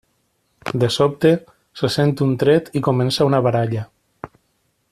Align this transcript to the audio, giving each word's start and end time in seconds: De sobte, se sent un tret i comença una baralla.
De 0.83 0.89
sobte, 0.95 1.33
se 1.81 1.91
sent 1.97 2.15
un 2.29 2.33
tret 2.45 2.75
i 2.81 2.85
comença 2.91 3.29
una 3.33 3.47
baralla. 3.49 3.89